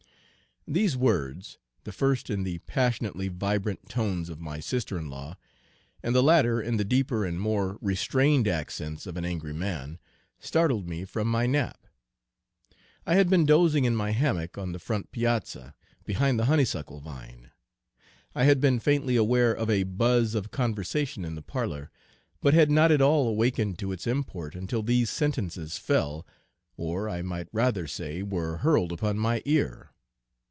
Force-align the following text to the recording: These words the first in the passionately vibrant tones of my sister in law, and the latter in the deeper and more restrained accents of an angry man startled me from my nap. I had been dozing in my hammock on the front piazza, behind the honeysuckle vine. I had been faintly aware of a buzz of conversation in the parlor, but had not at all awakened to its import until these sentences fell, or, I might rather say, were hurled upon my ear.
These 0.67 0.95
words 0.95 1.57
the 1.85 1.91
first 1.91 2.29
in 2.29 2.43
the 2.43 2.59
passionately 2.59 3.29
vibrant 3.29 3.89
tones 3.89 4.29
of 4.29 4.39
my 4.39 4.59
sister 4.59 4.97
in 4.97 5.09
law, 5.09 5.35
and 6.03 6.13
the 6.13 6.21
latter 6.21 6.61
in 6.61 6.77
the 6.77 6.85
deeper 6.85 7.25
and 7.25 7.41
more 7.41 7.79
restrained 7.81 8.47
accents 8.47 9.07
of 9.07 9.17
an 9.17 9.25
angry 9.25 9.53
man 9.53 9.97
startled 10.39 10.87
me 10.87 11.03
from 11.03 11.27
my 11.27 11.47
nap. 11.47 11.87
I 13.07 13.15
had 13.15 13.27
been 13.27 13.43
dozing 13.47 13.85
in 13.85 13.95
my 13.95 14.11
hammock 14.11 14.55
on 14.55 14.71
the 14.71 14.77
front 14.79 15.11
piazza, 15.11 15.73
behind 16.05 16.37
the 16.39 16.45
honeysuckle 16.45 16.99
vine. 17.01 17.49
I 18.35 18.43
had 18.43 18.61
been 18.61 18.79
faintly 18.79 19.15
aware 19.15 19.51
of 19.53 19.67
a 19.69 19.81
buzz 19.81 20.35
of 20.35 20.51
conversation 20.51 21.25
in 21.25 21.33
the 21.33 21.41
parlor, 21.41 21.89
but 22.39 22.53
had 22.53 22.69
not 22.69 22.91
at 22.91 23.01
all 23.01 23.27
awakened 23.27 23.79
to 23.79 23.91
its 23.91 24.05
import 24.05 24.53
until 24.53 24.83
these 24.83 25.09
sentences 25.09 25.79
fell, 25.79 26.25
or, 26.77 27.09
I 27.09 27.23
might 27.23 27.47
rather 27.51 27.87
say, 27.87 28.21
were 28.21 28.57
hurled 28.57 28.91
upon 28.91 29.17
my 29.17 29.41
ear. 29.43 29.87